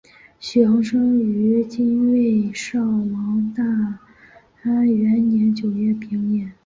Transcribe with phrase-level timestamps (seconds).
[0.39, 3.63] 许衡生于金卫绍王大
[4.63, 6.51] 安元年九月丙寅。